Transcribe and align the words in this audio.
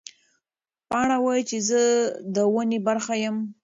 پاڼه 0.89 1.17
وایي 1.23 1.43
چې 1.49 1.57
زه 1.69 1.81
د 2.35 2.35
ونې 2.53 2.79
برخه 2.87 3.13
یم. 3.23 3.37